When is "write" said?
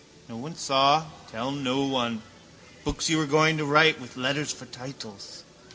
3.65-4.01